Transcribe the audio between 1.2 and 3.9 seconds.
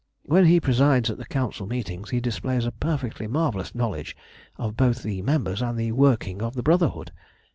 Council meetings he displays a perfectly marvellous